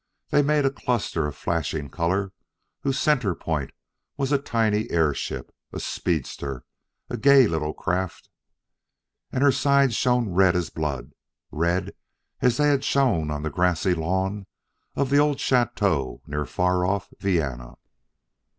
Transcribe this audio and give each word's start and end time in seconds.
They 0.31 0.41
made 0.41 0.65
a 0.65 0.71
cluster 0.71 1.27
of 1.27 1.35
flashing 1.35 1.91
color 1.91 2.33
whose 2.81 2.99
center 2.99 3.35
point 3.35 3.69
was 4.17 4.31
a 4.31 4.39
tiny 4.39 4.89
airship, 4.89 5.53
a 5.71 5.79
speedster, 5.79 6.65
a 7.07 7.17
gay 7.17 7.45
little 7.45 7.75
craft. 7.75 8.27
And 9.31 9.43
her 9.43 9.51
sides 9.51 9.93
shone 9.93 10.29
red 10.29 10.55
as 10.55 10.71
blood 10.71 11.11
red 11.51 11.93
as 12.41 12.57
they 12.57 12.69
had 12.69 12.83
shone 12.83 13.29
on 13.29 13.43
the 13.43 13.51
grassy 13.51 13.93
lawn 13.93 14.47
of 14.95 15.13
an 15.13 15.19
old 15.19 15.39
chateau 15.39 16.23
near 16.25 16.47
far 16.47 16.83
off 16.83 17.09
Vienna. 17.19 17.75